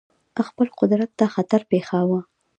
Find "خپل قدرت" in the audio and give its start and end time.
0.47-1.09